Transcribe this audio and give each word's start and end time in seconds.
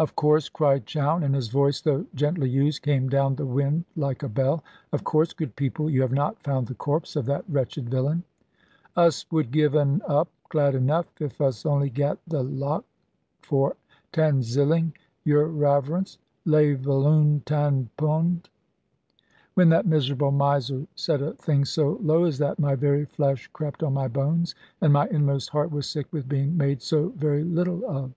"Of 0.00 0.16
course," 0.16 0.48
cried 0.48 0.84
Chowne, 0.84 1.22
and 1.22 1.32
his 1.36 1.46
voice, 1.46 1.80
though 1.80 2.06
gently 2.12 2.50
used, 2.50 2.82
came 2.82 3.08
down 3.08 3.36
the 3.36 3.46
wind 3.46 3.84
like 3.94 4.24
a 4.24 4.28
bell; 4.28 4.64
"of 4.92 5.04
course, 5.04 5.32
good 5.32 5.54
people, 5.54 5.88
you 5.88 6.02
have 6.02 6.10
not 6.12 6.42
found 6.42 6.66
the 6.66 6.74
corpse 6.74 7.14
of 7.14 7.24
that 7.26 7.44
wretched 7.48 7.88
villain." 7.88 8.24
"Us 8.96 9.24
would 9.30 9.52
giv' 9.52 9.76
un 9.76 10.02
up, 10.08 10.26
glad 10.48 10.74
enough, 10.74 11.06
if 11.20 11.40
us 11.40 11.64
only 11.64 11.88
gat 11.88 12.18
the 12.26 12.42
loock, 12.42 12.84
for 13.42 13.76
tan 14.10 14.40
zhilling, 14.40 14.90
your 15.22 15.46
Raverance. 15.46 16.18
Lave 16.44 16.84
aloun 16.84 17.42
tan 17.46 17.88
poond." 17.96 18.48
When 19.54 19.68
that 19.68 19.86
miserable 19.86 20.32
miser 20.32 20.84
said 20.96 21.22
a 21.22 21.34
thing 21.34 21.64
so 21.64 22.00
low 22.02 22.24
as 22.24 22.38
that, 22.38 22.58
my 22.58 22.74
very 22.74 23.04
flesh 23.04 23.46
crept 23.52 23.84
on 23.84 23.92
my 23.94 24.08
bones, 24.08 24.56
and 24.80 24.92
my 24.92 25.06
inmost 25.12 25.50
heart 25.50 25.70
was 25.70 25.88
sick 25.88 26.12
with 26.12 26.28
being 26.28 26.56
made 26.56 26.82
so 26.82 27.10
very 27.10 27.44
little 27.44 27.88
of. 27.88 28.10